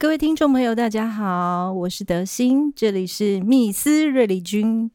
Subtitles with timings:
[0.00, 4.88] 各位听众朋友，大家好，我是德心，这里是密斯瑞丽君。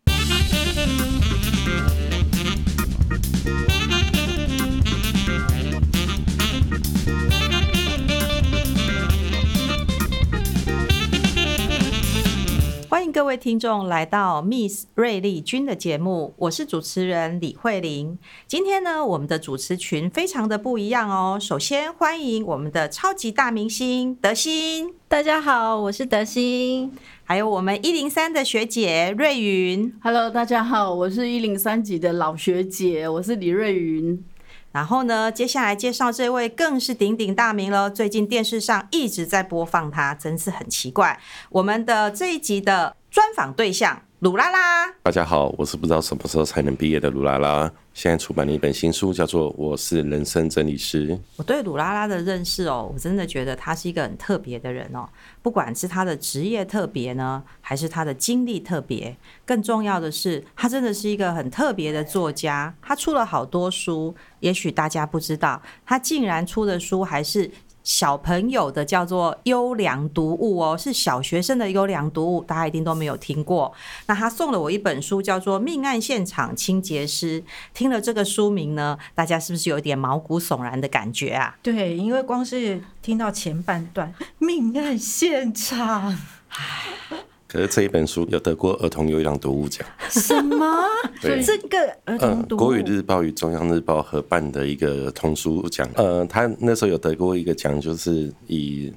[13.14, 18.18] 各位听众来到 Miss 瑞丽君的节目，我是主持人李慧玲。
[18.48, 21.38] 今天呢，我们的主持群非常的不一样哦。
[21.40, 26.92] 首先欢迎我们的超级大明星德心，大家好，我是德心。
[27.24, 34.26] 还有我们一零三的学姐瑞云，Hello，大家好，我是一零三级的老学姐，我是李瑞云。
[34.72, 37.92] 然后呢，接下来介绍这位更是鼎鼎大名了。
[37.92, 41.20] 最近电视上一直在播放他，真是很奇怪。
[41.52, 47.72] 我们的这一集的专访对象鲁拉拉，大家好，我是不知道什么时候才能毕业的鲁拉拉。
[47.94, 51.10] 现在出版了一本新书，叫做《我是人生整理师》。
[51.36, 55.08] 我对鲁拉拉的认识哦，我真的觉得他是一个很特别的人哦。
[55.44, 62.74] 不管是他的职业特别呢，还是他的经历特别，更重要的是，他真的是一个很特别的作家。
[62.82, 67.52] 他出了好多书，也许大家不知道，他竟然出的书还是。
[67.84, 73.74] 小朋友的叫做优良读物哦，是小学生的优良读物，大家一定都没有听过。
[74.08, 77.42] 那他送了我一本书，叫做《命案现场清洁师》。
[77.74, 81.58] 听了这个书名呢，大家是不是有点毛骨悚然的感觉啊？
[81.62, 86.18] 对，因为光是听到前半段“命案现场”，
[86.50, 87.26] 唉。
[87.54, 89.88] 可是这一本书有得过儿童优良读物奖？
[90.10, 90.66] 什么？
[91.22, 95.88] 对，这个儿童读物，国语日报与中央日报合办的一个童书奖。
[95.94, 98.92] 呃，他那时候有得过一个奖，就是以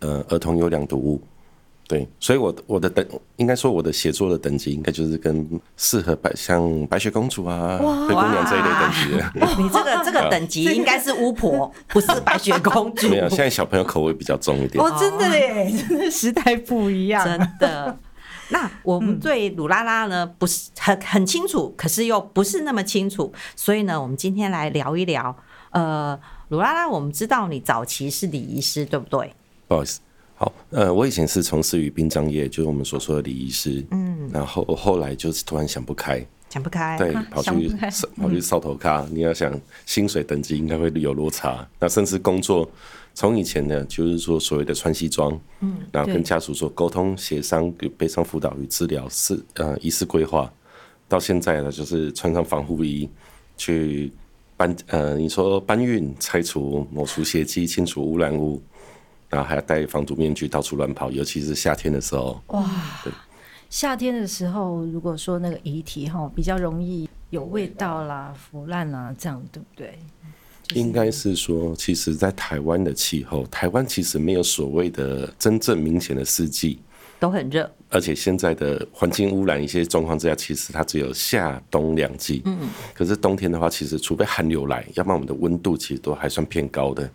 [0.00, 1.22] 呃儿童优良读物。
[1.92, 9.30] 对，所以我我的等应该说我的写作的等级应该就是跟适合白像白雪公主啊、灰姑娘这一类等级的。
[9.62, 13.10] 你这个这个等级应该是巫婆，不是白雪公主。
[13.10, 14.82] 没有，现在小朋友口味比较重一点。
[14.82, 17.94] 哦，真的耶，真的时代不一样，真的。
[18.48, 25.36] 那我们对鲁拉拉呢不是很很清楚，可是又不是那么清楚，所以呢，我们今天来聊一聊。
[25.72, 29.34] 呃，鲁拉拉，我们知道你早期是礼仪师，对不对？
[29.68, 30.00] 不好意思。
[30.42, 33.84] 好，呃，我以前是从事于殡葬业，就是我们所说的礼仪师。
[33.92, 37.68] 嗯，然后后来就是突然想不开，想不开，对，跑去
[38.16, 39.06] 跑去烧头咖。
[39.12, 42.68] 你要想薪水等级应该会有落差，那甚至工作
[43.14, 50.52] 从以前呢，就是说所谓的穿西装，嗯，然后跟家属做沟通协商、悲伤辅导与治疗是呃仪式规划，
[51.06, 53.08] 到现在呢，就是穿上防护衣
[53.56, 54.10] 去
[54.56, 58.60] 搬呃，你说搬运、拆除、抹除血迹、清除污染物。
[59.32, 62.38] 然后还要戴防毒面具到处乱跑，尤其是夏天的时候。
[62.48, 62.70] 哇，
[63.70, 69.98] 夏天的时候，如果说那个遗体哈比较容易有味道啦、腐烂啦，这样对不对？
[70.64, 76.80] 就是、应该是说，其实，在台湾的气候，台湾其实没有所谓的真正明显的四季，
[77.18, 77.72] 都很热。
[77.88, 82.42] 而且现在的环境污染一些状况之下，其实它只有夏冬两季。
[82.44, 87.10] 嗯，可是冬天的话，其实除非寒流来，要不然我们的温度其实都还算偏高的。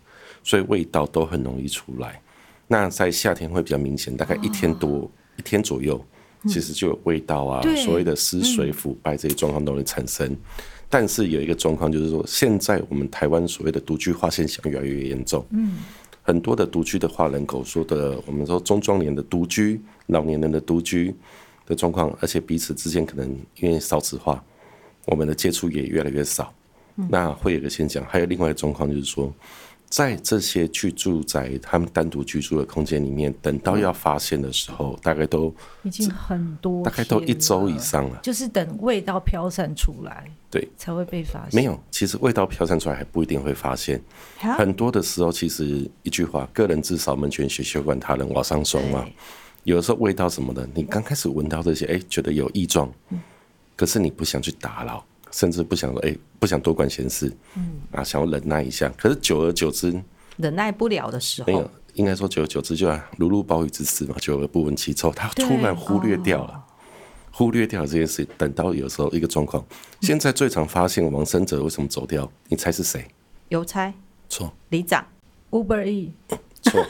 [0.48, 2.18] 所以味道都很容易出来，
[2.66, 6.02] 那在夏天会比较明显，大概一天多、哦、一天左右，
[6.46, 10.26] 其实就有味道啊，嗯、所谓的失水腐败这些状况都会产生。
[10.26, 10.38] 嗯、
[10.88, 15.80] 但是有一个状况就是说，现在我们台湾所谓的独居化现象越来越严重，嗯，
[16.22, 21.14] 很多的独居的话，人口说的，我们说中壮年的独居、老年人的独居
[21.66, 24.42] 的状况，而且彼此之间可能因为少子化，
[25.04, 26.54] 我们的接触也越来越少，
[26.96, 29.30] 嗯、那会有一个现象，还有另外一个状况就是说。
[29.88, 38.20] 在这些去住宅他们单独居住的空间里面，等到要发现的时候，大概都已经很多，大概都一周以上了。
[38.22, 41.58] 就是等味道飘散出来，对，才会被发现。
[41.58, 43.98] 没有，其实味道飘散出来还不一定会发现。
[44.38, 49.06] 很多的时候，其实一句话：“个人自扫门前雪，休管他人瓦上霜”嘛。
[49.64, 52.92] 有的时候味道什么的，你刚开始闻到这些，哎，觉得有异状，
[53.74, 55.02] 可是你不想去打扰。
[55.30, 58.92] 甚至不想说，哎、欸，不想多管闲事，嗯，啊，想要忍耐一下。
[58.96, 59.92] 可是久而久之，
[60.36, 64.14] 忍耐不了的时候，没有，应该说久而久之就如入暴雨之肆嘛。
[64.20, 66.62] 久而不闻其臭，他突然忽略掉了，哦、
[67.32, 68.26] 忽略掉了这件事。
[68.36, 69.64] 等到有时候一个状况，
[70.00, 72.30] 现在最常发现王生哲为什么走掉？
[72.48, 73.04] 你猜是谁？
[73.48, 73.92] 邮差？
[74.28, 74.52] 错。
[74.68, 75.04] 里长
[75.50, 76.12] ？Uber E？
[76.62, 76.86] 错。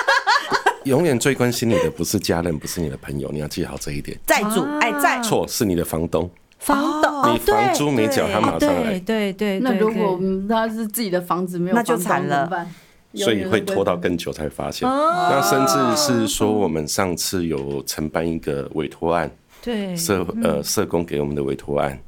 [0.84, 4.18] 永远最关心你的不是家人，不是你的朋友，你要记好这一点。
[4.26, 4.62] 债主？
[4.80, 5.20] 哎，债？
[5.20, 6.30] 错，是你的房东。
[6.58, 8.98] 房东，你房租没缴，他马上来。
[9.00, 10.18] 对对，那如果
[10.48, 12.66] 他是自己的房子没有，那就惨了。
[13.14, 14.86] 所以会拖到更久才发现。
[14.86, 19.30] 那甚至是说，我们上次有承办一个委托案，
[19.62, 21.98] 对社呃社工给我们的委托案，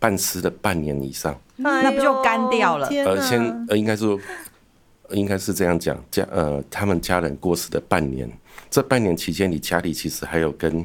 [0.00, 2.88] 办事了半年以上，那不就干掉了？
[2.88, 4.18] 呃，先呃应该说，
[5.10, 8.28] 应该是这样讲，家呃，他们家人过世的半年，
[8.68, 10.84] 这半年期间，你家里其实还有跟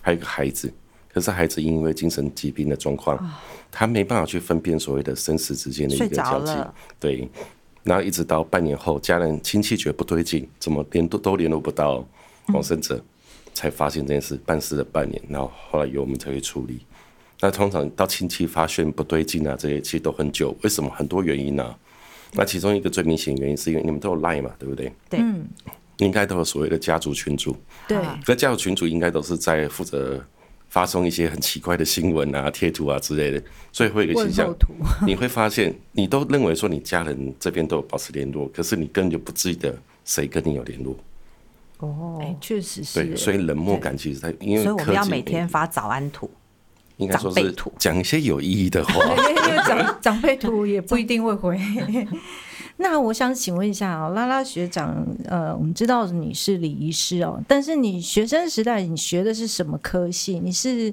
[0.00, 0.72] 还有个孩子，
[1.14, 3.16] 可是孩子因为精神疾病的状况，
[3.70, 6.52] 他没办法去分辨所谓的生死之间的一个交集，
[6.98, 7.28] 对。
[7.84, 12.02] 然后一直到半年后，家人亲戚觉得不对劲，怎么联都都联络不到
[12.48, 13.04] 往生者，嗯，
[13.52, 16.80] 才发现这件事，办事了半年，然后后来由我们才会处理。
[17.40, 20.56] 那通常到亲戚发现不对劲啊，这些其实都很久。
[20.62, 20.88] 为什么？
[20.90, 21.78] 很多原因呢、啊？
[22.32, 24.90] 那其中一个最明显原因是因为你们都有 Line 嘛，对不对？
[25.10, 25.20] 对。
[25.98, 27.54] 应该都有所谓的家族群组。
[27.86, 27.98] 对。
[28.26, 30.24] 那家族群组应该都是在负责
[30.74, 33.40] 发送一些很奇怪的新闻啊、贴图啊之类的，
[33.70, 34.52] 所以会有一个现象，
[35.06, 39.72] 你会发现你都认为说你家人这边都有保持联络，可是你根本就不记得
[40.04, 40.96] 谁跟你有联络。
[41.78, 43.04] 哦，哎，确实是。
[43.04, 46.28] 对，所以冷漠感其实在因为所以我们要每天发早安图。
[46.96, 48.94] 应该说是讲一些有意义的话，
[49.30, 51.56] 因为长长辈图也不一定会回。
[52.76, 60.40] 那我想请问一下啊，拉拉学长，呃，我们知道你是礼仪师哦，但是你学生时代你学的是什么科系？
[60.40, 60.92] 你是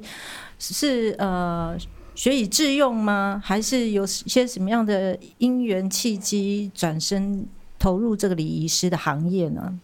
[0.60, 1.76] 是呃
[2.14, 3.42] 学以致用吗？
[3.44, 7.46] 还是有些什么样的因缘契机转身
[7.80, 9.80] 投入这个礼仪师的行业呢？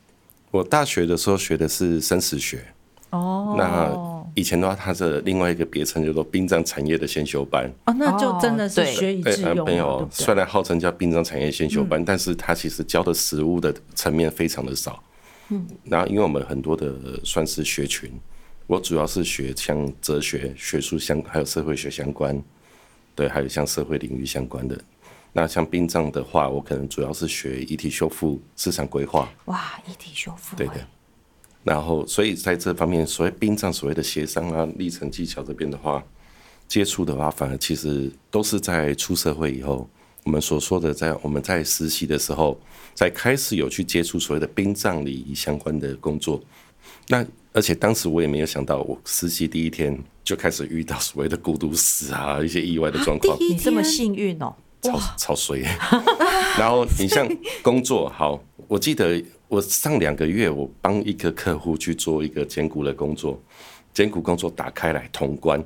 [0.52, 2.64] 我大学的时候学的是生死学。
[3.10, 7.68] 哦，那以前的话，它是另外一个别称，叫做殡葬产业的先修班。
[7.86, 9.66] 哦，那就真的是学以致用。
[9.66, 15.04] 没有，虽然号称叫殡葬产业先修班，但是它其实教的实物的层面非常的少。
[15.50, 18.12] 嗯，然后因为我们很多的算是学群，
[18.68, 22.40] 我主要是学像哲学、学术相，还有社会学相关，
[23.16, 24.80] 对，还有像社会领域相关的。
[25.34, 29.28] 那像殡葬的话，我可能主要是学遗体修复、市场规划。
[29.46, 30.88] 哇，遗体修复，对的。
[31.64, 36.02] 然后，所以在这方面，所谓殡葬所谓的协商啊、历程技巧这边的话，
[36.66, 39.90] 接触的话，反而其实都是在出社会以后，
[40.24, 42.58] 我们所说的在我们在实习的时候，
[42.94, 46.42] 在开始有去接触所谓的殡葬礼仪相关的工作。
[47.10, 53.36] 那而且当时我也没有想到，我实习第一天就开始遇到所谓的孤独死啊，一些意外的状况。
[53.42, 55.62] 你这么幸运哦，超超衰。
[56.58, 57.28] 然后你像
[57.62, 59.22] 工作好，我记得。
[59.48, 63.42] 我上两个月，我帮一个客户去做一个捡骨的工作，
[63.94, 65.64] 捡骨工作打开来通关，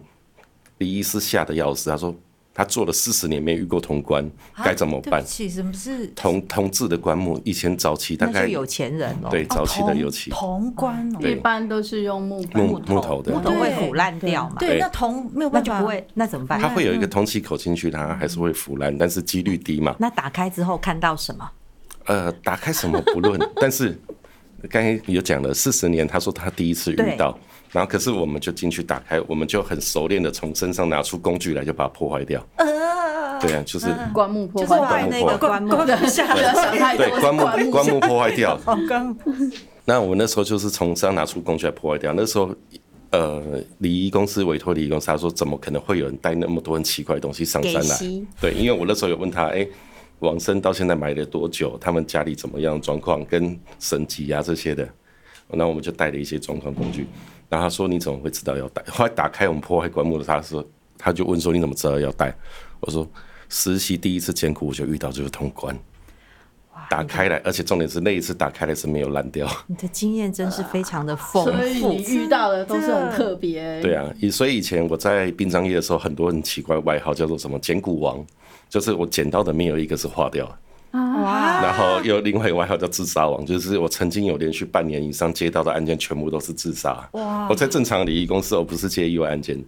[0.78, 2.16] 李医师吓得要死，他说
[2.54, 4.30] 他做了四十年没遇过通关，
[4.63, 5.25] 该怎么办？
[5.25, 7.42] 什么是铜铜制的棺木？
[7.44, 14.57] 以前早期大概有钱人哦，对，早期的有钱铜棺，一般都是用木木木头的，木头会腐烂掉嘛？
[14.60, 16.60] 对，那铜没有办法，不会，那怎么办？
[16.60, 19.95] 它会有一个通气口进去，它还是会腐烂，但是几率低嘛。
[19.98, 21.50] 那打开之后看到什么？
[22.06, 23.98] 呃，打开什么不论，但是
[24.69, 27.38] 刚才有讲了四十年，他说他第一次遇到，
[27.71, 32.45] 然后可是我们就进去打开，我们就很熟练的从身上拿出工具来，就把它破坏掉。
[32.57, 36.36] 呃，对啊，就是棺木破坏，棺木破坏，棺木的下
[36.95, 38.59] 对，棺木棺木破坏掉。
[39.86, 42.13] 那我那时候就是从身上拿出工具来破坏掉。
[42.13, 42.54] 那时候，
[43.09, 43.42] 呃，
[43.80, 47.97] 礼仪公司委托礼仪公司，他说怎么可能会有人带那么多很奇怪的东西上山来？
[48.39, 49.71] 对，因为我那时候有问他，哎、欸。
[50.21, 51.77] 往生到现在买了多久？
[51.79, 53.23] 他们家里怎么样状况？
[53.25, 54.88] 跟神级啊这些的，
[55.50, 57.06] 那我们就带了一些状况工具。
[57.50, 60.65] 然后他说：“你怎么会知道要带？”后来打开我们破坏棺木的，他说
[60.97, 62.33] ：“他就问说你怎么知道要带？”
[62.79, 63.06] 我说
[63.50, 65.77] ：“实习第一次艰苦我就遇到这个通关，
[66.92, 73.81] 打开来，而且重点是那一次打开来是没有烂掉。”你的经验真是非常的丰富，所以你遇到的都是很特别。
[73.81, 78.21] 对啊，所以以前我在殡葬业的时候，很多很奇怪外号叫做什么“捡骨王”。
[78.68, 80.50] 就是我捡到的没有一个是化掉，
[80.92, 87.10] 然后有另外一个外号叫自杀王，就是我曾经有连续半年以上接到的案件全部都是自杀。
[87.50, 89.62] 我在正常礼仪公司，我不是接意外案件。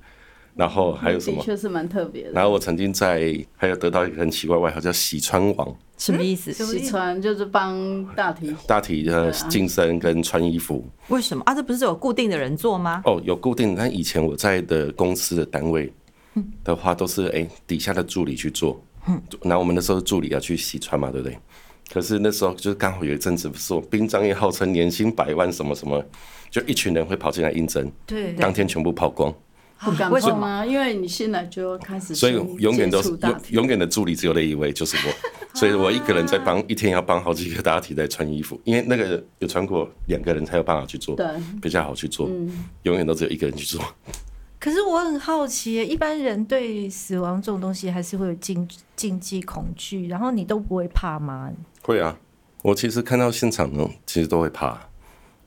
[0.55, 1.41] 然后还有什么？
[1.43, 2.31] 确实蛮特别的。
[2.31, 6.51] 然后我曾经在还有得到一个很奇怪外号叫洗穿王，什么意思？
[6.53, 10.85] 洗穿就是帮大体 大体的净身跟穿衣服。
[11.09, 11.55] 为什么啊？
[11.55, 13.01] 这不是有固定的人做吗？
[13.05, 15.91] 哦，有固定的，但以前我在的公司的单位
[16.63, 18.79] 的话，都是哎底下的助理去做。
[19.07, 21.37] 嗯，那我们那时候助理要去洗穿嘛，对不对？
[21.91, 26.03] 可是那时候就是刚好有一阵子，不是说殡葬业号称年薪百万什么什么，
[26.49, 29.33] 就一群人会跑进来应征，对，当天全部跑光。
[29.79, 30.65] 不敢跑吗？
[30.65, 35.13] 因为你现在就开始，所以永远都是永永远的助理只有那一位，就是我，
[35.59, 41.27] 所以我一个人在帮，一天要帮好几个大体在穿衣服，因为那个有穿过两个人才有办法去做，对，
[41.61, 42.29] 比较好去做，
[42.83, 43.83] 永远都只有一个人去做。
[44.59, 48.65] 可是我很好奇，一般人对死亡这种东西还是会有禁
[48.95, 51.51] 禁忌恐惧，然后你都不会怕吗？
[51.81, 52.17] 会啊，
[52.61, 54.79] 我其实看到现场呢，其实都会怕。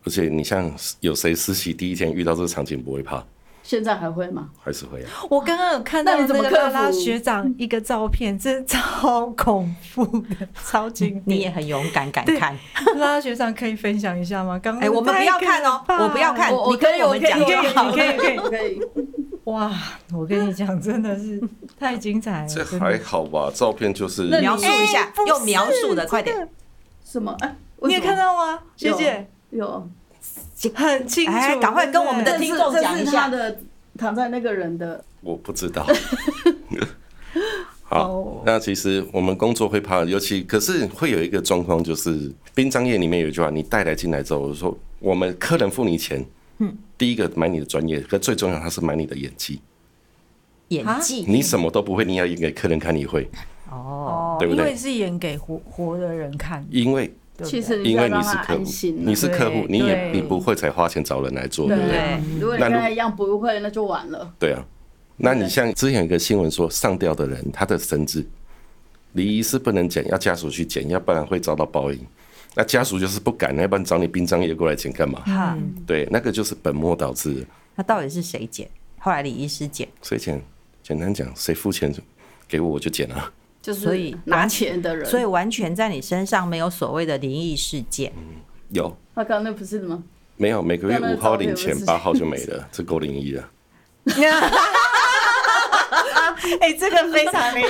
[0.04, 3.24] 而且你像有谁实习第一天遇到这个场景不会怕？
[3.66, 4.48] 现在还会吗？
[4.62, 5.10] 还是会啊。
[5.28, 11.20] 我刚刚有看到那个拉拉学长一个照片，真的超恐怖的， 超惊。
[11.26, 12.56] 你也很勇敢，敢看。
[12.94, 14.56] 拉拉学长可以分享一下吗？
[14.62, 18.80] 刚刚哎，我们不要看哦，我不要看，你跟我们讲就好，可以可以 可以。
[19.46, 19.72] 哇，
[20.14, 21.42] 我跟你讲，真的是
[21.76, 22.48] 太精彩了。
[22.48, 23.50] 这还好吧？
[23.52, 26.48] 照片就是描述一下，用描述的，快点。
[27.04, 27.36] 什么？
[27.40, 28.60] 哎，你也看到吗？
[28.76, 29.88] 学姐有。
[30.74, 33.28] 很清楚，赶快跟我们的听众讲一下。
[33.28, 33.58] 的
[33.98, 35.86] 躺在那个人的，我不知道。
[37.82, 46.22] 好，那其实我们工作会怕，尤其可是会有一个状况，就是殡葬业里面有一句话，你带来进来之后，我说我们客人付你钱，
[46.58, 49.60] 嗯，第一个买你的专业，可最重要他是买你的演技，
[50.68, 53.30] 演技，你什么都不会，你要演给客人看，你会。
[53.70, 54.66] 哦，对不对？
[54.66, 57.10] 因为是演给活活的人看，因为。
[57.44, 58.64] 其实因为你是客户，
[58.96, 62.20] 你是客户，你也你不会才花钱找人来做，对不对？
[62.40, 64.32] 如果你跟他一样不会，那就完了。
[64.38, 64.64] 对啊，
[65.16, 68.26] 那你像之前有一个新闻说，上吊的人他的绳子，
[69.12, 71.98] 离医是不能剪，要家属去剪，要不然会遭到报应。
[72.54, 75.22] 那家属就是不敢，要不然找你殡葬业过来剪干嘛？
[75.26, 77.46] 嗯，对，那个就是本末倒置。
[77.74, 78.66] 那到底是谁剪？
[78.98, 80.42] 后来李医师剪，谁剪？
[80.82, 81.94] 简单讲，谁付钱
[82.48, 83.32] 给我，我就剪了。
[83.74, 88.12] 所以拿钱的人，所以完全在你身上没有所谓的灵异事件。
[88.16, 88.36] 嗯，
[88.70, 88.96] 有。
[89.14, 90.02] 他刚刚那不是吗？
[90.36, 93.48] 没有，每个月五号领钱，八号就没了，这够灵异了。
[96.60, 97.66] 哎，这个非常灵异。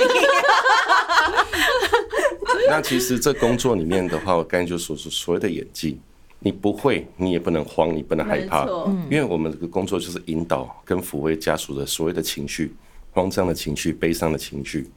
[2.69, 5.99] 那其实这工作里面的话，我刚才就说是所谓的演技，
[6.39, 8.67] 你不会，你也不能慌，你不能害怕，
[9.09, 12.75] 因为我们这个工作就是引导跟抚慰家属的所谓的情绪，
[13.11, 14.89] 慌张的情绪，悲伤的情绪。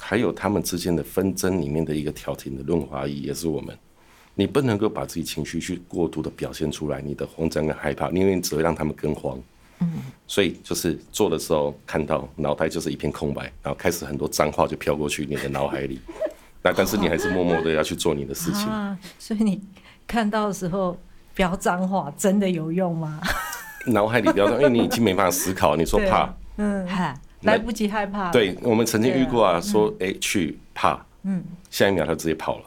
[0.00, 3.76] 还有他们之间的纷争里面的一个调停的润滑液，也是我们。
[4.34, 9.38] 你不能够把自己情绪去过度的表现出来，你的慌张跟害怕，因为你只会让他们更慌。
[9.80, 9.92] 嗯，
[10.26, 16.00] 所以就是做的时候看到脑袋就是一片空白，然后开始很多脏话就飘过去你的脑海里。
[16.62, 18.66] 那但是你还是默默的要去做你的事情。
[18.70, 19.60] 啊，所以你
[20.06, 20.98] 看到的时候
[21.34, 23.20] 飙脏话真的有用吗？
[23.86, 25.76] 脑海里飙脏，因为你已经没办法思考。
[25.76, 26.86] 你说怕，嗯。
[27.42, 28.30] 来不及害怕。
[28.30, 32.64] 对，我们曾经遇过啊，说哎、欸、去怕，嗯，下一秒他直接跑了，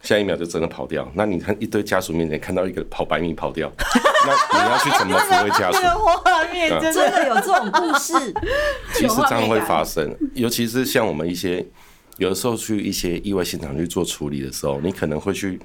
[0.00, 1.10] 下一秒就真的跑掉。
[1.14, 3.70] 那你看一堆家属面前看到一个跑百米跑掉，
[4.26, 5.78] 那你要去怎么抚慰家属？
[6.24, 8.14] 画面真的有这种故事，
[8.94, 11.64] 其实这样会发生，尤其是像我们一些
[12.16, 15.60] 有的时候去一些意外现场去做处理的时候，你可能会去，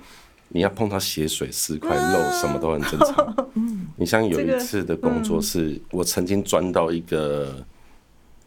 [0.50, 3.48] 你要碰到血水、尸块、肉，什么都很正常。
[3.96, 7.66] 你像有一次的工作是，我曾经钻到一个。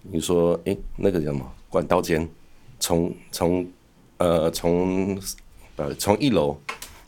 [0.03, 1.53] 你说，哎、欸，那个叫什么？
[1.69, 2.29] 管道间，
[2.79, 3.67] 从从
[4.19, 5.19] 呃从
[5.77, 6.57] 呃从一楼，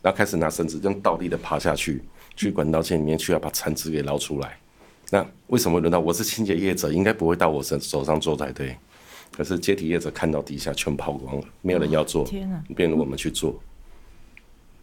[0.00, 2.02] 然后开始拿绳子，这样倒立的爬下去，
[2.36, 4.56] 去管道间里面去，要把残肢给捞出来。
[5.10, 8.76] 那为什么轮到我是清洁业者，应该不会到我手手上做才对？
[9.30, 12.62] 可是接体业者看到底下全跑光了，没有人要做，天哪！
[12.76, 13.60] 变成我们去做。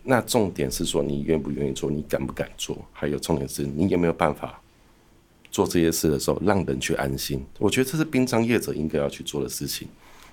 [0.03, 1.89] 那重点是说，你愿不愿意做？
[1.89, 2.77] 你敢不敢做？
[2.91, 4.61] 还有重点是你有没有办法？
[5.51, 9.87] 做这些事的时候，让人去安心，我觉得这是殡葬业者应该要去做的事情。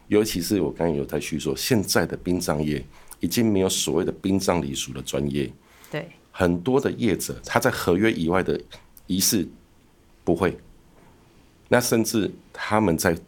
[0.07, 2.83] 尤其是我刚刚有在叙说，现在的殡葬业
[3.21, 5.53] 已经没有所谓的殡葬礼俗的专业。
[5.91, 8.59] 对，很多的业者他在合约以外的
[9.07, 9.47] 仪式
[10.25, 10.57] 不会，
[11.69, 13.19] 那甚至他们在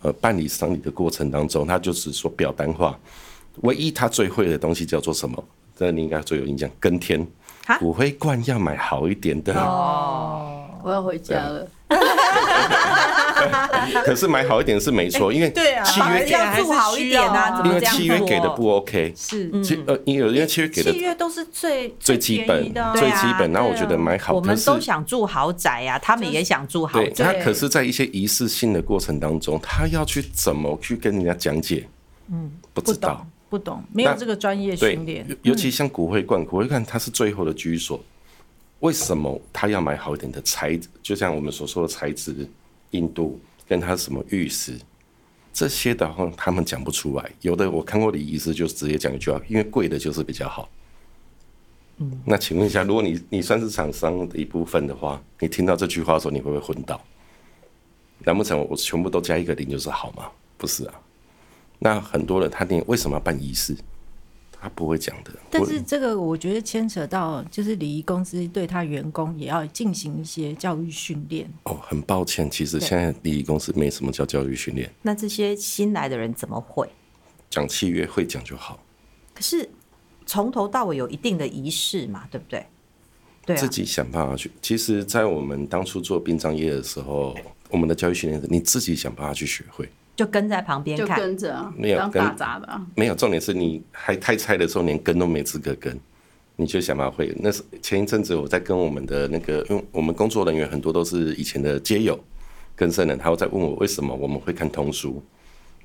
[0.00, 2.98] 呃办理丧礼的过程当中，他就是说表单化，
[3.62, 5.44] 唯一他最会的东西叫做什么？
[5.76, 7.24] 这你应该最有印象，跟天
[7.78, 10.67] 骨灰罐要买好一点的哦。
[10.88, 11.68] 我要回家了。
[14.04, 15.52] 可是买好一点是没错，因为
[15.84, 19.12] 契约要住好一点啊，因为契约给的不 OK。
[19.14, 19.50] 是，
[19.86, 23.52] 呃，因为因为契约给的契约都是最最基本最基本。
[23.52, 27.24] 然后我觉得买好，我们都想住豪宅啊，他们也想住豪宅。
[27.24, 31.86] 他可是在一些仪式性的过程当中，他要去怎么去跟人家讲解？
[32.30, 35.26] 嗯，不知道，不懂，没有这个专业训练。
[35.42, 38.02] 尤其像骨灰罐，骨灰罐它是最后的居所。
[38.80, 40.88] 为什么他要买好一点的材质？
[41.02, 42.48] 就像我们所说的材质、
[42.90, 44.78] 硬度，跟他什么玉石，
[45.52, 47.30] 这些的话他们讲不出来。
[47.40, 50.68] 有的我看过的医师就直接讲一句话：因为贵的就是比较好。
[51.96, 57.00] 嗯，那请问一下，如果你你算是厂商的一部分的话，你听到这句话的时候，你会不会昏倒？
[58.20, 60.30] 难不成我全部都加一个零就是好吗？
[60.56, 60.94] 不是啊。
[61.80, 63.76] 那很多人他连为什么要办仪式？
[64.60, 71.48] 他不会讲的，但是这个我觉得牵扯到，就是礼仪公司对他员工也要进行一些教育训练。
[71.64, 74.90] 哦，很抱歉，其实现在礼仪公司没什么叫教育训练。
[75.02, 76.88] 那这些新来的人怎么会
[77.48, 78.04] 讲契约？
[78.04, 78.82] 会讲就好。
[79.32, 79.68] 可是
[80.26, 82.66] 从头到尾有一定的仪式嘛，对不对？
[83.46, 84.50] 对、啊，自己想办法去。
[84.60, 87.34] 其实，在我们当初做殡葬业的时候，
[87.70, 89.88] 我们的教育训练是你自己想办法去学会，
[90.18, 93.14] 就跟在旁边看，就跟着，没有跟打杂的、啊，没有。
[93.14, 95.96] 重点是你还太菜的时候，连跟都没资格跟，
[96.56, 97.32] 你就想办法会。
[97.38, 102.18] 那是前一阵子我在跟我们的那个，因为我们工作人员很多都是以前的街友、
[102.74, 105.22] 跟生人，他会在问我为什么我们会看通书，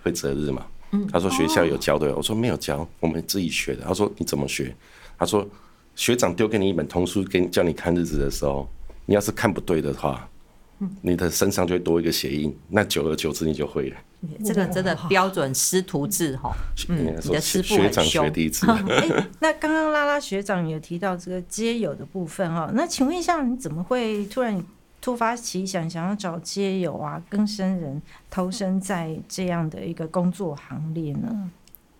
[0.01, 0.65] 会择日嘛？
[0.93, 3.83] 嗯，他说学校有教的，哦、我说没有教，我们自己学的。
[3.85, 4.75] 他说你怎么学？
[5.15, 5.47] 他说。
[5.95, 8.67] 学长丢给你一本通书，给你叫你看日子的时候，
[9.05, 10.27] 你要是看不对的话，
[11.01, 13.97] 你的身上就会多一个鞋印，那久而久之你就会了。
[14.43, 16.53] 这个真的标准师徒制哈，
[16.87, 18.65] 嗯，你的师傅学长学弟制。
[18.65, 24.63] 欸、 那刚刚拉拉学长有提到这个街友的部分哈，那请问一下，你怎么会突然
[25.01, 31.51] 突发奇想，想要找街友啊、更生人投身在这样的一个工作行列呢？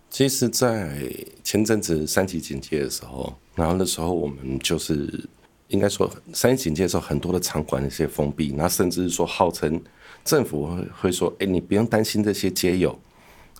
[0.08, 1.12] 其实，在
[1.42, 5.28] 前阵子三级警戒的时候，然后那时候我们就是
[5.74, 9.78] 应该说三级警戒的时候，很多的场馆一些封闭，那甚至是说号称
[10.24, 12.96] 政府会会说，哎、欸，你不用担心这些街友，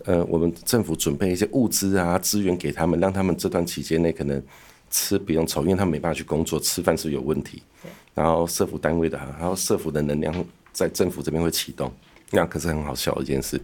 [0.04, 4.42] 呃，我们政府准备一些物资啊资源给他们，让他们这段期间内可能
[4.90, 7.62] 吃不用愁，因为他们没办法去工作，吃饭是有问题。
[8.14, 10.32] 然后社福单位的，然后社福的能量
[10.72, 11.92] 在政府这边会启动，
[12.30, 13.60] 那可是很好笑的一件事。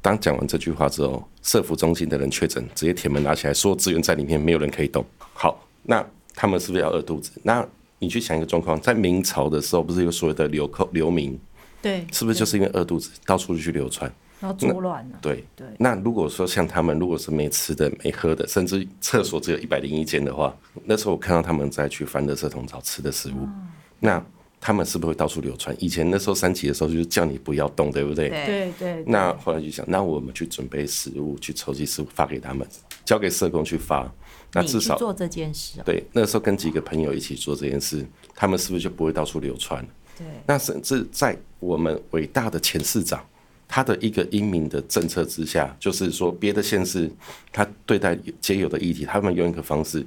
[0.00, 5.04] 当讲完这句话之后，社福中心的人确诊，直接铁门拉起来，所有资源在里面，没有人可以动。
[5.32, 6.04] 好，那
[6.34, 7.30] 他们是不是要饿肚子？
[7.42, 7.66] 那
[7.98, 11.38] 你去想一个状况，在明朝的时候，不是有所谓的流寇流民？
[11.80, 15.18] 对，是不是就是因为饿肚子，到处去流窜，然后作乱了？
[15.20, 15.66] 对对。
[15.78, 23.68] 那如果说像他们，如果是没吃的、没喝的，甚至厕所只有一百零一间的话，那时候我看到他们在去翻垃圾桶找吃的食物，嗯、
[24.00, 24.24] 那。
[24.64, 25.74] 他们是不是会到处流窜？
[25.80, 28.28] 以前那时候三级的时候，就是叫你不要动，对不对？
[28.28, 29.04] 对对，对。
[29.04, 32.64] 那后来就想，那我们去准备食物，去筹集食物发给他们，
[33.04, 34.08] 交给社工去发。
[34.52, 35.80] 那至少做这件事。
[35.84, 39.86] 对，那时候跟几个朋友一起做这件事，他们是不是就不会到处流窜？
[40.18, 40.26] 对。
[40.46, 43.24] 那甚至在我们伟大的前市长，
[43.66, 47.10] 他的一个英明的政策之下，就是说别的县市
[47.50, 50.06] 他对待皆有的议题，他们用一个方式，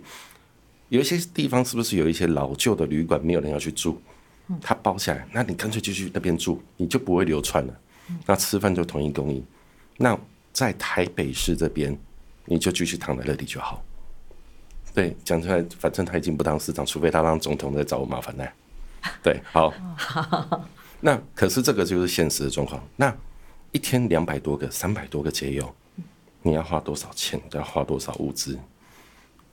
[0.90, 3.98] 有一些地方是不是有一些老旧的旅馆，没有人要去住？
[4.62, 7.74] 他包下来，那你干脆就去那边住，你就不会流窜了。
[8.28, 9.44] 那吃饭就统一供应。
[9.98, 10.16] 那
[10.54, 11.98] 在台北市这边，
[12.46, 13.84] 你就继续躺在那里就好。
[14.96, 18.44] 对，讲出来，反正他已经不当市长，除非他让总统再找我麻烦呢。
[19.22, 19.72] 对，好。
[21.02, 22.82] 那可是这个就是现实的状况。
[22.96, 23.16] 那
[23.72, 25.72] 一天两百多个、三百多个街友，
[26.42, 27.40] 你要花多少钱？
[27.52, 28.58] 要花多少物资？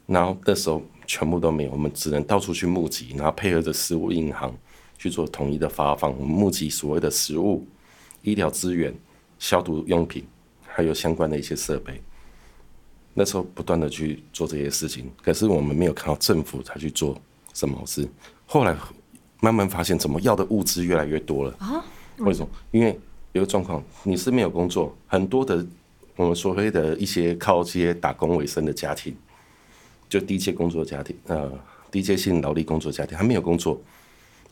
[0.06, 4.56] 然后那时候全部都没有，我们只能到处去募集，然后配合着食物银行。
[4.98, 7.66] 去做统一的发放，募集所谓的食物、
[8.22, 8.94] 医疗资源、
[9.36, 10.24] 消毒用品，
[10.64, 12.00] 还有相关的一些设备。
[13.14, 17.16] 那时候不断的去做这些事情，可是我们没有看到政府他去做
[17.54, 18.08] 什么事。
[18.46, 18.76] 后来
[19.40, 21.84] 慢慢发现，怎么要的物资越来越多了啊？
[22.18, 22.48] 为什么？
[22.70, 22.98] 因为
[23.32, 25.66] 有个状况，你是没有工作，很多的
[26.16, 29.16] 我们所谓的一些靠这些打工为生的家庭，
[30.08, 31.50] 就低阶工作家庭，呃，
[31.90, 33.80] 低阶性劳力工作家庭，他没有工作。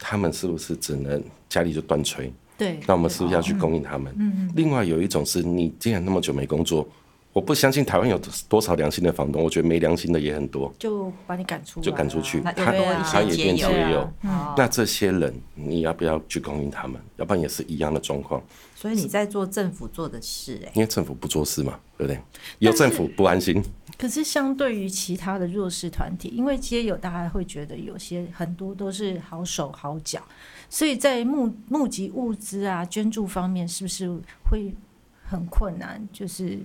[0.02, 2.30] 他们是不是只能家里就断炊？
[2.56, 4.10] 对，那我们是不是要去供应他们？
[4.18, 6.88] 嗯，另外有一种是你既然那么久没工作，
[7.32, 14.12] 我不相信台湾有多少良心的房东，我觉得没良心的也很多，就把你赶出，就赶出去，他他也变街友。
[14.56, 17.00] 那这些人你要不要去供应他们？
[17.16, 18.42] 要不然也是一样的状况。
[18.74, 22.20] 所以你在做政府做的事，哎，因为政府不做事嘛，对不对？
[22.58, 23.62] 有政府不安心。
[23.96, 30.20] 可是相对于其他的弱势团体，因为街友大家会觉得有些很多都是好手好脚，
[30.68, 34.08] 所以在募募集物资啊、捐助方面，是不是
[34.50, 34.74] 会
[35.22, 36.08] 很困难？
[36.10, 36.58] 就是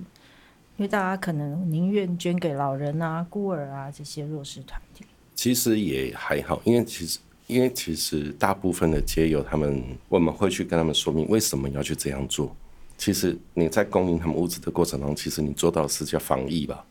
[0.78, 5.06] 因为大家可能宁愿捐给老人啊、孤儿啊这些弱势团体。
[5.36, 7.20] 其实也还好，因为其实。
[7.48, 12.56] 因为其实大部分的街友，他们我们会去跟他们说明为什么要去这样做。
[12.98, 16.84] 其实你在供应他们物资的过程中，其实你做到的是叫防疫吧，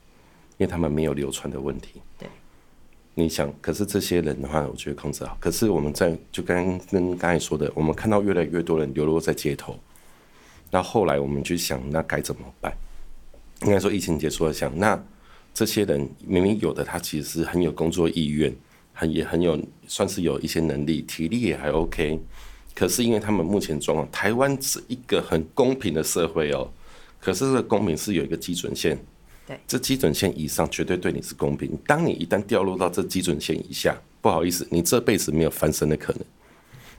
[0.57, 2.01] 因为他们没有流传的问题。
[2.17, 2.29] 对。
[3.17, 5.37] 你想，可是这些人的话，我觉得控制好。
[5.41, 9.77] 可是我们在就刚跟刚才说的，我们看到越来越多人流落在街头。
[10.71, 12.73] 那后来我们就想，那该怎么办？
[13.63, 15.03] 应该说疫情结束了，想那
[15.53, 18.55] 这些人明明有的，他其实是很有工作意愿。
[18.97, 22.17] 很也很有，算是有一些能力，体力也还 OK。
[22.77, 26.71] 可是因为他们目前状况，台湾是一个很公平的社会哦。
[27.21, 28.97] 可是这个公平是有一个基准线，
[29.49, 31.77] 对，这基准线以上绝对对你是公平。
[31.89, 36.23] 当你一旦掉落到这基准线以下，不好意思，你这辈子没有翻身的可能。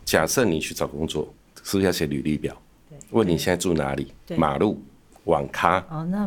[0.04, 2.62] 假设你去找工作，是不是要写履历表？
[3.12, 4.12] 问你现在住哪里？
[4.36, 4.84] 马路、
[5.26, 5.80] 网咖、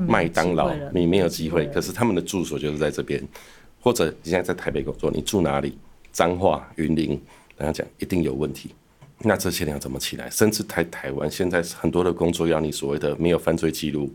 [0.07, 1.67] 麦当劳，你没有机会。
[1.69, 3.21] 可是他们的住所就是在这边。
[3.81, 5.79] 或者你现在在台北工作，你住哪里？
[6.11, 7.19] 彰化、云林，
[7.57, 8.75] 大家讲一定有问题。
[9.21, 10.29] 那这些人要怎么起来？
[10.31, 14.13] 甚至台台湾现在很多的工作要你所谓的没有犯罪记录，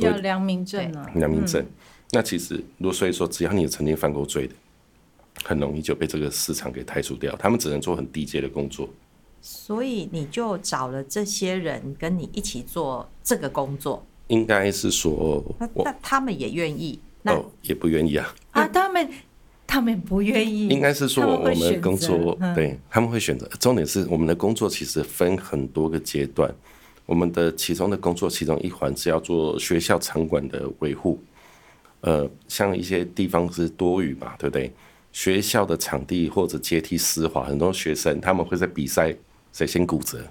[0.00, 1.64] 要良民证啊，良民证。
[2.10, 4.54] 那其实，如果所以说，只要你曾经犯过罪的，
[5.44, 7.36] 很容易就被这个市场给排除掉。
[7.36, 8.88] 他们只能做很低阶的工作。
[9.42, 14.02] 所以你就找了这些人跟你一起做这个工作？
[14.28, 16.98] 应该是说，那那他们也愿意？
[17.20, 18.34] 那、哦、也不愿意啊？
[18.52, 19.06] 啊，他们。
[19.70, 23.46] 他们不愿意，应该是说我们的工作，对，他们会选择。
[23.60, 26.50] 重点是我们的工作其实分很多个阶段，
[27.04, 31.20] 我们的其中的工作其中一环是要做学校场馆的维护。
[32.00, 34.72] 呃，像一些地方是多雨嘛，对不对？
[35.12, 39.14] 学校的场地或者阶梯湿滑，很多学生他们会在比赛
[39.52, 40.24] 谁先骨折。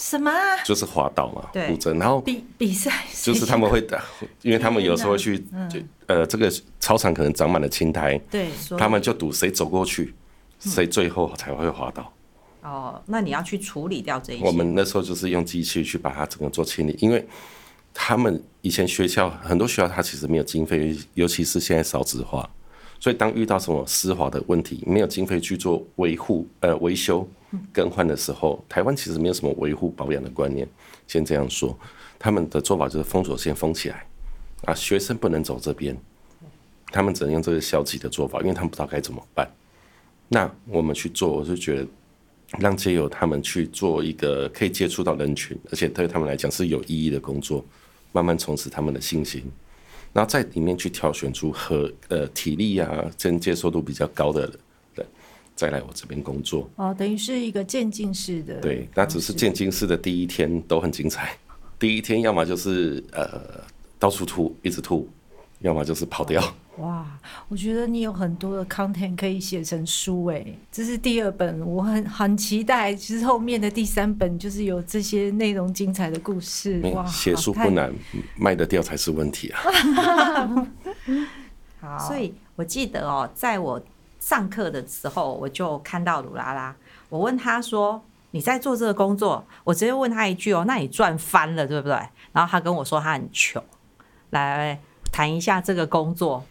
[0.00, 0.62] 什么、啊？
[0.64, 4.00] 就是滑倒嘛，骨折，然后比比赛就是他们会打，
[4.42, 10.14] 因为他们有时候会去，就呃，这个操场可能长满了青苔，对，他们就赌谁走过去，
[10.60, 12.12] 谁最后才会滑倒。
[12.62, 14.44] 哦，那你要去处理掉这一些。
[14.44, 17.26] 我们那时候就是用机器去把它整个做清理，因为
[17.92, 22.48] 他们以前学校很多学校它其实没有经费，尤其是现在少子化。
[23.00, 27.26] 所以，当遇到什么湿滑的问题，没有经费去做维护、呃维修、
[27.72, 30.68] 更换的时候，台湾其实没有什么维护保养的观念。
[31.06, 31.78] 先这样说，
[32.18, 34.04] 他们的做法就是封锁线封起来，
[34.64, 35.96] 啊，学生不能走这边，
[36.90, 39.48] 他们只能用这个消极的做法，因为他们不知道该怎么办。
[40.28, 41.86] 那我们去做，我就觉得
[42.58, 47.64] 让街友他们去做一个可以接触到人群，而且对他们来讲是有意义的工作，
[48.10, 49.44] 慢慢重拾他们的信心。
[50.12, 54.50] 然后在里面去挑选出和呃体力啊，跟接受度比较高的
[54.94, 55.06] 人，
[55.54, 56.68] 再来我这边工作。
[56.76, 58.60] 哦，等于是一个渐进式的。
[58.60, 61.36] 对，那只是渐进式的第一天都很精彩。
[61.78, 63.62] 第一天要么就是呃
[63.98, 65.08] 到处吐，一直吐。
[65.60, 66.40] 要么就是跑掉。
[66.78, 67.04] 哇，
[67.48, 72.94] 我觉得你有很多的 content 可以写成书哎，这是第二本，我很很期待。
[72.94, 76.80] 其实后面的第三本就是有这些内容精彩的故事。
[76.94, 77.92] 哇，写书不难，
[78.36, 79.60] 卖得掉才是问题啊。
[81.80, 83.82] 好，所以我记得哦，在我
[84.20, 86.74] 上课的时候，我就看到鲁拉拉，
[87.08, 91.96] 我问他说：“你在做这个工作？”我直接问他一句哦：“那你赚翻了，对不对？”
[92.32, 93.60] 然后他跟我说他很穷。
[94.30, 94.80] 来，来。
[95.10, 96.44] 谈一下这个工作，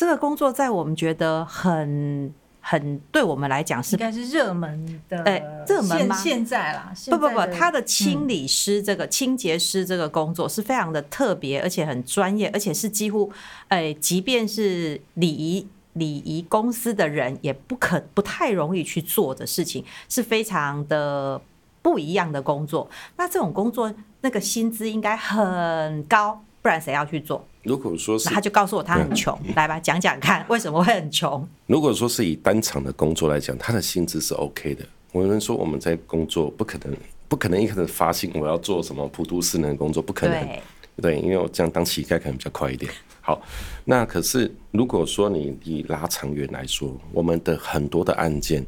[0.00, 2.32] 这个工作在我们觉得很
[2.62, 6.16] 很，对我们来讲是应该是热门的，哎，热门吗？
[6.16, 13.30] 现在啦，不不不，他的清理师这个、嗯、清洁师这个工作是非常的特别，而且很专业，而且是几乎，
[13.68, 21.38] 哎，即便是礼仪礼仪公司的人也不可不太容易去做的事情，是非常的
[21.82, 22.88] 不一样的工作。
[23.18, 27.46] 那这种工作那个薪资应该很高，不然谁要去做？
[27.62, 31.46] 如果说是，他就告诉我他很穷，来吧，讲讲看为什么会很穷。
[31.66, 34.84] 如果说是以单场的工作来讲，他的薪资是 OK 的。
[35.12, 36.96] 我们说我们在工作不可能，
[37.28, 40.40] 不可能一开始发信我要做什么普度式的工作，不可能。
[40.40, 40.62] 对，
[41.02, 42.90] 对，因为我这样当乞丐可能比较快一点。
[43.20, 43.42] 好，
[43.84, 48.64] 那可是如果说你以拉长远来说，我们的很多的案件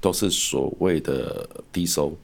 [0.00, 2.16] 都是所谓的低收、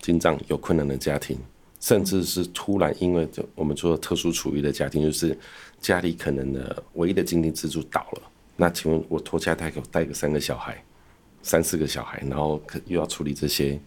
[0.00, 1.38] 经济有困难的家庭。
[1.84, 5.38] 甚至是突然，因为就我们说特殊处遇的家庭，就是
[5.82, 8.22] 家里可能的唯一的经济支柱倒了。
[8.56, 10.82] 那请问我拖家带口带个三个小孩，
[11.42, 13.78] 三四个小孩，然后可又要处理这些，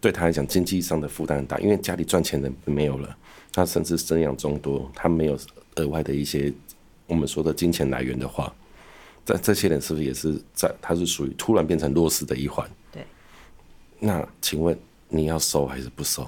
[0.00, 1.56] 对他来讲经济上的负担很大。
[1.60, 3.16] 因为家里赚钱的没有了，
[3.52, 5.38] 他甚至生养众多，他没有
[5.76, 6.52] 额外的一些
[7.06, 8.52] 我们说的金钱来源的话，
[9.24, 12.68] 这这些人是不是也是在他是属于突然变成弱势的一环？
[12.90, 13.04] 对。
[14.00, 14.76] 那请问
[15.08, 16.26] 你要收还是不收？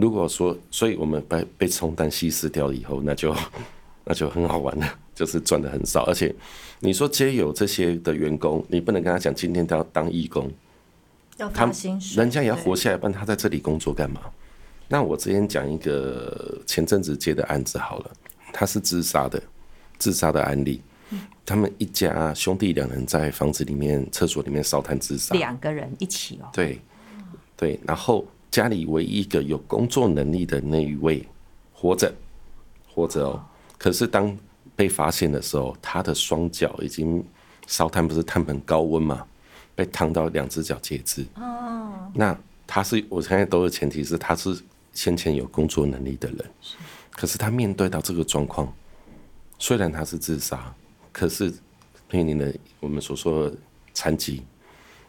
[0.00, 3.34] 如果说，所以我们被被冲淡稀释掉了以后，那就
[4.04, 6.04] 那就很好玩了，就是赚的很少。
[6.04, 6.32] 而且
[6.78, 10.48] 你说皆有这些的员工，你不能跟他讲今天他要当义工，
[11.36, 14.20] 要发薪水，人家也要活下来，不然他在这里工作干嘛？
[14.86, 18.10] 那我之前讲一个前阵子接的案子好了，
[18.52, 19.42] 他是自杀的，
[19.98, 20.80] 自杀的案例，
[21.44, 26.80] 他们一家兄弟两人在房子里面厕所里面烧炭自杀，两个人一起哦，对
[27.56, 28.24] 对，然后。
[28.50, 31.26] 家里唯一一个有工作能力的那一位
[31.72, 32.12] 活着，
[32.88, 33.44] 活着哦。
[33.76, 34.36] 可是当
[34.74, 37.24] 被发现的时候，他的双脚已经
[37.66, 39.26] 烧炭，不是炭盆高温嘛，
[39.74, 41.24] 被烫到两只脚截肢。
[41.34, 42.10] 哦。
[42.14, 44.58] 那他是我现在都的前提是他是
[44.92, 46.44] 先前有工作能力的人，
[47.10, 48.72] 可是他面对到这个状况，
[49.58, 50.74] 虽然他是自杀，
[51.12, 51.52] 可是
[52.10, 53.56] 面临的我们所说的
[53.92, 54.42] 残疾，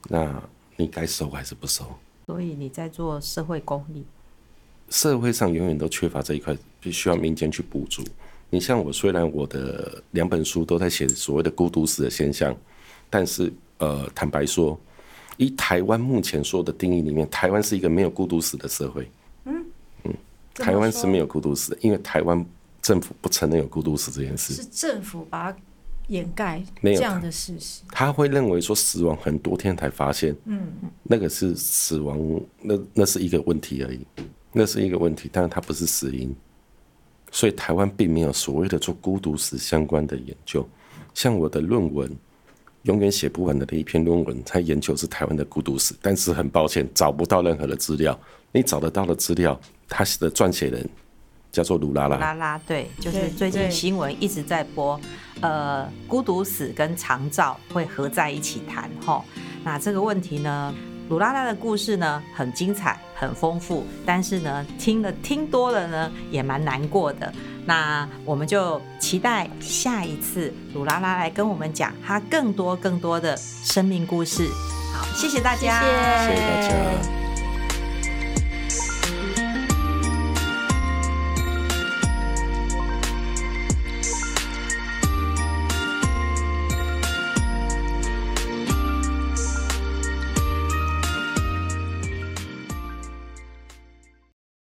[0.10, 0.41] 那
[0.75, 1.86] 你该收还是不收？
[2.30, 4.04] 所以你在做社会公益，
[4.92, 8.04] 社会上永远都缺乏这一块，必须要民间去补足。
[8.52, 12.56] 你像我，虽然我的两本书都在写所谓的孤独死的现象，
[13.10, 14.80] 但是呃，坦白说，
[15.38, 19.10] 以台湾目前说的定义里面，台湾是一个没有孤独死的社会。
[19.46, 19.65] 嗯
[20.04, 20.13] 嗯，
[20.54, 22.46] 台湾是没有孤独死的，因为台湾
[22.80, 24.54] 政府不承认有孤独死这件事。
[24.54, 25.58] 是政府把它
[26.10, 27.82] 掩盖没有这样的事实。
[27.89, 30.67] 他会认为说死亡很多天才发现，嗯，
[31.04, 32.19] 那个是死亡，
[32.62, 34.06] 那那是一个问题而已，
[34.52, 36.36] 那是一个问题，但是它不是死因。
[37.32, 40.67] 所以台湾并没有所谓的做孤独死相关的研究，
[41.13, 42.12] 像我的论文，
[42.84, 48.19] 永远写不完的那一篇论文，它研究是台湾的孤独死，但是很抱歉找不到任何的资料。
[48.52, 50.89] 你找得到的资料，他的撰写人
[51.52, 52.18] 叫做鲁拉拉。
[52.18, 55.00] 拉拉对，就是最近新闻一直在播，
[55.42, 59.24] 呃，孤独死跟长照会合在一起谈哈。
[59.64, 60.74] 那这个问题呢？
[61.10, 67.34] 鲁拉拉的故事呢，很精彩，很丰富，但是呢，听了听多了呢，也蛮难过的。
[67.66, 74.48] 那我们就期待下一次鲁拉拉来跟我们讲他更多更多的生命故事。
[74.94, 77.29] 好，谢谢大家，谢谢，谢谢大家。